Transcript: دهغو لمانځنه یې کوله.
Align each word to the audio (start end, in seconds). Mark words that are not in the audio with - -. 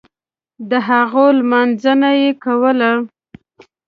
دهغو 0.69 1.25
لمانځنه 1.37 2.09
یې 2.21 2.29
کوله. 2.43 2.91